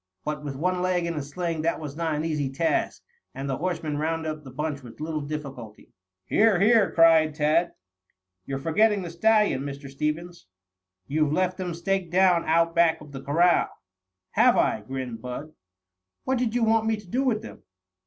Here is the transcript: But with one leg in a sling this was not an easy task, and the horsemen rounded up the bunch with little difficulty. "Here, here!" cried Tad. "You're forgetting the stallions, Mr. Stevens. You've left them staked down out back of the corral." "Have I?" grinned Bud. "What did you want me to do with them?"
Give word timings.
But 0.25 0.43
with 0.43 0.55
one 0.55 0.81
leg 0.81 1.05
in 1.05 1.13
a 1.13 1.21
sling 1.21 1.61
this 1.61 1.77
was 1.77 1.95
not 1.95 2.15
an 2.15 2.25
easy 2.25 2.49
task, 2.49 3.03
and 3.35 3.47
the 3.47 3.57
horsemen 3.59 3.99
rounded 3.99 4.31
up 4.31 4.43
the 4.43 4.49
bunch 4.49 4.81
with 4.81 4.99
little 4.99 5.21
difficulty. 5.21 5.93
"Here, 6.25 6.59
here!" 6.59 6.89
cried 6.91 7.35
Tad. 7.35 7.73
"You're 8.47 8.57
forgetting 8.57 9.03
the 9.03 9.11
stallions, 9.11 9.63
Mr. 9.63 9.91
Stevens. 9.91 10.47
You've 11.05 11.31
left 11.31 11.57
them 11.57 11.75
staked 11.75 12.09
down 12.11 12.45
out 12.45 12.73
back 12.73 12.99
of 12.99 13.11
the 13.11 13.21
corral." 13.21 13.69
"Have 14.31 14.57
I?" 14.57 14.81
grinned 14.81 15.21
Bud. 15.21 15.53
"What 16.23 16.39
did 16.39 16.55
you 16.55 16.63
want 16.63 16.87
me 16.87 16.97
to 16.97 17.07
do 17.07 17.21
with 17.21 17.43
them?" 17.43 17.61